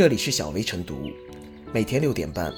[0.00, 1.10] 这里是小薇晨读，
[1.74, 2.50] 每天六点半，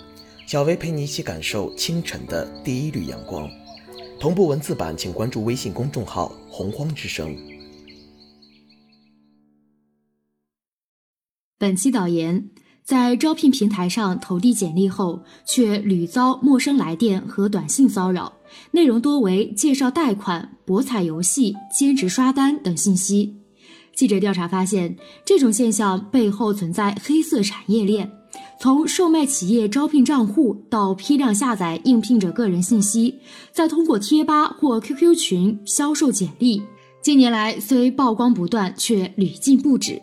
[0.46, 3.50] 小薇陪你一起感受清晨的第一缕阳光。
[4.21, 7.37] 同步文字版，请关注微信公众号“洪荒之声”。
[11.59, 12.49] 本期导言：
[12.85, 18.34] 在招聘平台上投递简历后，却屡遭陌生来电和短信骚扰，
[18.70, 23.41] 内容多为介绍贷款、博彩游戏、兼职刷单等信息。
[23.95, 28.11] 记者调查发现，这种现象背后存在黑色产业链，
[28.59, 33.21] 从售卖企业招聘账户到批量下载应聘者个人信息，
[33.52, 36.63] 再通过贴吧或 QQ 群销售简历。
[37.02, 40.01] 近年来虽曝光不断，却屡禁不止。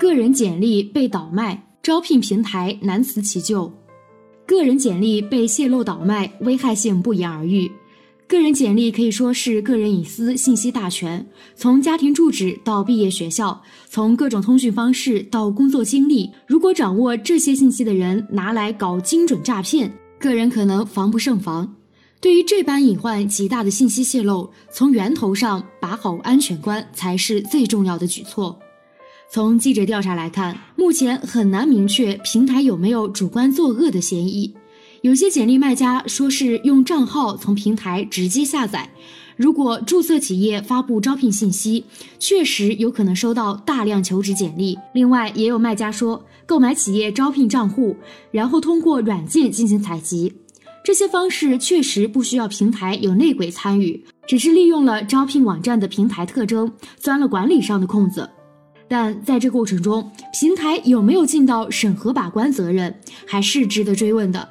[0.00, 1.67] 个人简历被倒卖。
[1.88, 3.72] 招聘平台难辞其咎，
[4.46, 7.72] 个人简历被泄露倒卖，危害性不言而喻。
[8.26, 13.58] 个人简历可以说是个人隐私信息大全，从家庭住址到毕业学校，
[13.88, 21.74] 从各种通讯方式到工作经历，如果掌握这些信息的人拿来搞精准诈骗，个人可能防不胜防。
[22.20, 28.60] 对于这般隐患极大的信息泄露，从源头上把好安全关才是最重要的举措。
[29.30, 34.54] 从记者调查来看，目前很难明确平台有没有主观作恶的嫌疑。
[35.02, 38.90] 有些简历卖家说是用账号从平台直接下载，
[39.36, 41.84] 如果注册企业发布招聘信息，
[42.18, 44.78] 确实有可能收到大量求职简历。
[44.94, 47.94] 另外，也有卖家说购买企业招聘账户，
[48.30, 50.32] 然后通过软件进行采集。
[50.82, 58.30] 这些方式确实不需要平台有内鬼参与，只是利用了招聘网站的平台特征，钻了管理上的空子。
[58.88, 64.48] 但在这过程中，平台有没有尽到审核把关责任，还是值得追问的。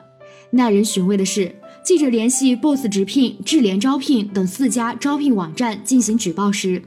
[0.52, 6.82] 耐人寻味的是，记者联系 Boss 直聘、智联招聘等四家招聘网站进行举报时，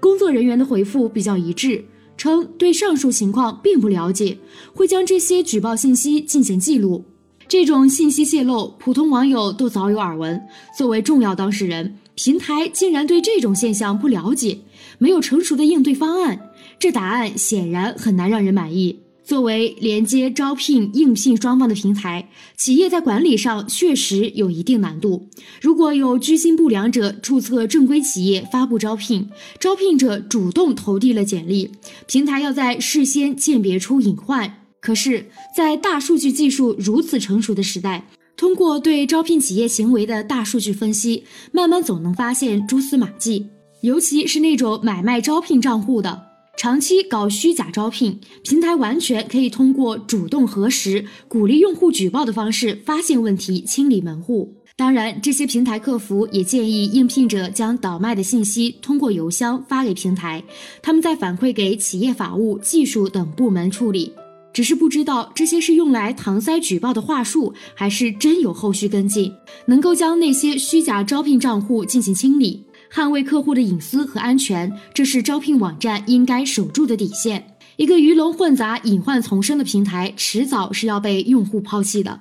[0.00, 1.84] 工作人员的回复比较一致，
[2.16, 4.38] 称对上述情况并不了解，
[4.72, 7.04] 会将这些举报信息进行记录。
[7.48, 10.40] 这种信息泄露，普通网友都早有耳闻。
[10.78, 14.58] 作为重要当事人，平台竟然对这种现象不了解，
[14.98, 16.50] 没有成熟的应对方案。
[16.78, 19.00] 这答案显然很难让人满意。
[19.24, 25.28] 作为连接招聘、应聘双方的平台，企业在管理上确实有一定难度。
[25.60, 29.30] 如果有居心不良者注册正规企业发布招聘，
[29.60, 31.70] 招聘者主动投递了简历，
[32.08, 34.58] 平台要在事先鉴别出隐患。
[34.80, 38.08] 可是，在大数据技术如此成熟的时代，
[38.42, 41.22] 通过对招聘企业行为的大数据分析，
[41.52, 43.46] 慢慢总能发现蛛丝马迹。
[43.82, 46.20] 尤其是那种买卖招聘账户的。
[46.56, 54.52] 长期搞虚假招聘，平台完全可以通过主动核实、鼓励用户举报的方式发现问题、清理门户。
[54.74, 60.42] 当然，这些平台客服也建议应聘者将倒卖的信息通过邮箱发给平台，
[60.82, 64.12] 他们再反馈给企业法务、技术等部门处理。
[64.52, 69.32] 只是不知道这些是用来搪塞举报的话术，还是真有后续跟进，
[69.66, 72.66] 能够将那些虚假招聘账户进行清理。
[72.92, 77.56] 捍卫客户的隐私和安全，这是招聘网站应该守住的底线。
[77.76, 82.20] 一个鱼龙混杂、隐患丛生的平台，迟早是要被用户抛弃的。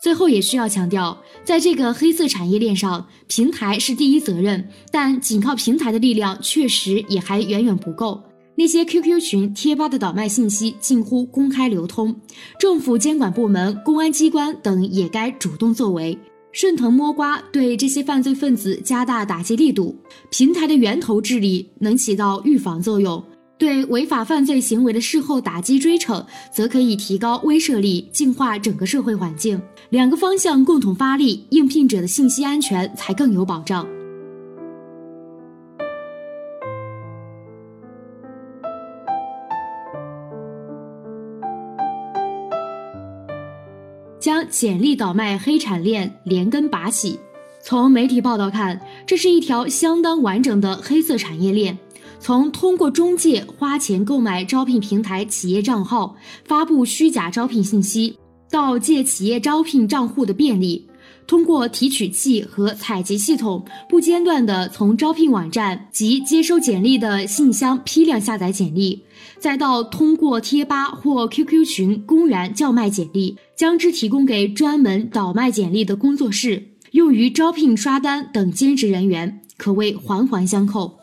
[0.00, 8.22] 最后也需要强调，在这个黑色产业链上，平台是第一责任，但仅靠平台的力量，确实也还远远不够。
[8.62, 12.14] 那些 QQ 群、贴吧的倒卖信息近乎公开流通，
[12.60, 16.16] 政府监管部门、公安机关等也该主动作为。
[16.52, 19.96] 顺藤摸瓜，对这些犯罪分子加大打击力度。
[20.30, 23.20] 平台的源头治理能起到预防作用，
[23.58, 26.24] 对违法犯罪行为的事后打击追惩，
[26.54, 29.60] 则可以提高威慑力，净化整个社会环境。
[29.90, 33.84] 两个方向共同发力，应聘者的信息安全才更有保障。
[44.22, 47.18] 将简历倒卖黑产链连根拔起。
[47.60, 51.76] 从媒体报道看，这是一条相当完整的黑色产业链。
[52.20, 56.14] 从通过中介花钱购买招聘平台企业账号，
[56.44, 58.16] 发布虚假招聘信息，
[58.48, 60.86] 到借企业招聘账户的便利，
[61.26, 69.02] 通过提取器和采集系统不间断地从招聘网站及接收简历的信箱批量下载简历，
[69.38, 73.36] 再到通过贴吧或 QQ 群公然叫卖简历。
[73.54, 80.98] 将之提供给专门倒卖简历的工作室，用于招聘、刷单等兼职人员，可谓环环相扣。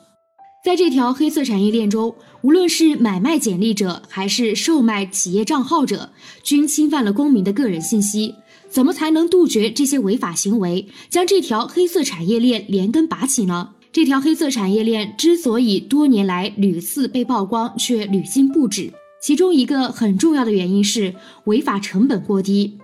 [0.62, 6.10] 在这条黑色产业链中，无论是买卖简历者，还是售卖企业账号者，
[6.44, 8.36] 均侵犯了公民的个人信息。
[8.70, 13.70] 怎么才能杜绝这些违法行为，将这条黑色产业链连根拔起呢？
[13.94, 18.92] 这条黑色产业链之所以多年来屡次被曝光，却屡禁不止，
[19.22, 21.16] 其中一个很重要的原因是
[21.46, 22.78] 违法成本过低。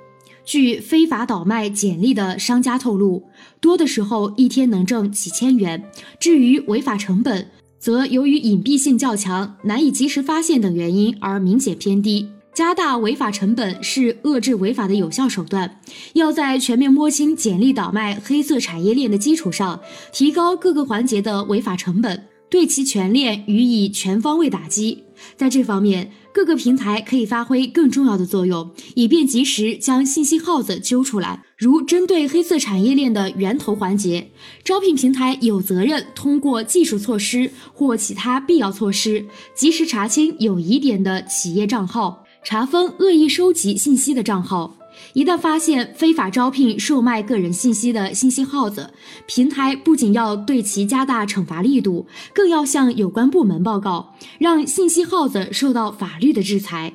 [0.46, 3.24] 据非法倒卖简历的商家透露，
[3.60, 5.84] 多的时候一天能挣几千元。
[6.20, 7.50] 至于违法成本，
[7.86, 12.28] 则由于隐蔽性较强、难以及时发现等原因而明显偏低。
[12.52, 15.80] 加大违法成本是遏制违法的有效手段。
[16.14, 19.80] 要在全面摸清简历倒卖黑色产业链的基础上，
[20.12, 25.05] 提高各个环节的违法成本，对其全链予以全方位打击。
[25.36, 31.44] 在这方面，各个平台可以发挥更重要的作用，以便及时将信息耗子揪出来。
[31.58, 34.32] 如针对黑色产业链的源头环节，
[34.64, 39.26] 招聘平台有责任通过技术措施或其他必要措施，
[39.56, 42.24] 及时查清有疑点的企业账号。
[42.44, 44.76] 查封恶意收集信息的账号，
[45.14, 48.94] 一旦发现非法招聘、售卖个人信息的信息耗子，
[49.26, 56.94] 平台不仅要对其加大惩罚力度，更要向有关部门报告，让信息耗子受到法律的制裁。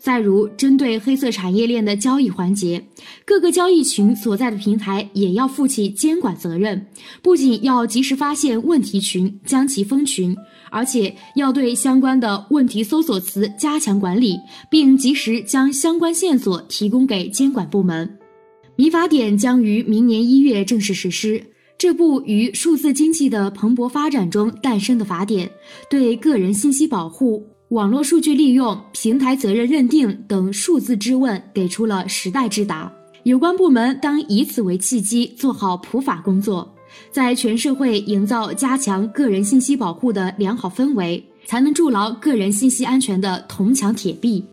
[0.00, 2.82] 再如，针对黑色产业链的交易环节，
[3.26, 6.86] 各个交易群所在的平台也要负起监管责任，
[7.20, 10.34] 不仅要及时发现问题群，将其封群，
[10.70, 14.38] 而且要对相关的问题搜索词加强管理，
[14.70, 18.18] 并及时将相关线索提供给监管部门。
[18.76, 21.44] 民法典将于明年一月正式实施。
[21.76, 25.50] 这部于数字经济的蓬勃发展中诞生的法典，
[25.88, 27.42] 对个人信息保护。
[27.70, 32.92] 网络数据利用、平台责任认定等数字之问给出了时代之答。
[33.22, 36.68] 有关部门当以此为契机，做好普法工作，
[37.12, 44.44] 在全社会营造加强个人信息保护的良好氛围，才能筑牢个人信息安全的铜墙铁壁。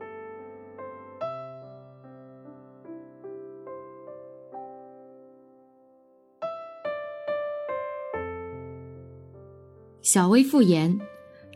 [10.04, 11.00] 小微复言。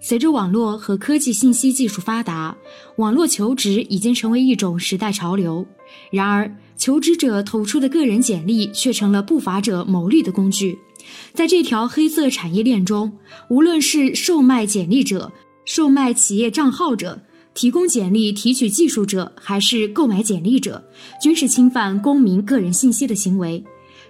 [0.03, 2.57] 随着网络和科技信息技术发达，
[2.95, 5.63] 网络求职已经成为一种时代潮流。
[6.09, 10.79] 然而，求职者投出的个人简历却成了不法者牟利的工具。
[11.33, 13.11] 在这条黑色产业链中，
[13.49, 15.31] 无论是售卖简历者、
[15.65, 17.21] 售卖企业账号者、
[17.53, 20.83] 提供简历提取技术者，还是购买简历者，
[21.21, 23.63] 均是侵犯公民个人信息的行为。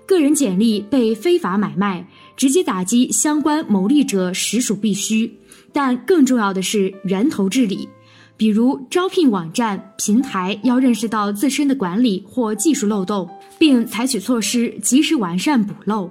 [0.05, 2.05] 个人简历被非法买卖，
[2.35, 5.31] 直接打击相关牟利者，实属必须。
[5.73, 7.87] 但更重要的是源头治理，
[8.35, 16.09] 比如招聘网站平台要认识到自身的管理或技术漏洞，并采取措施及时完善补漏，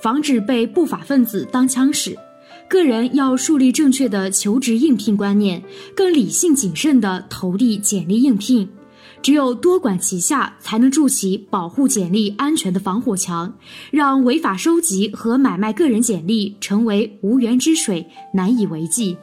[0.00, 2.16] 防止被不法分子当枪使。
[2.66, 5.62] 个人要树立正确的求职应聘观念，
[5.94, 8.66] 更理性谨慎地投递简历应聘。
[9.24, 13.54] 只有多管齐下，才能筑起保护简历安全的防火墙，
[13.90, 19.16] 让违法收集和买卖个人简历成为无源之水，难以为继。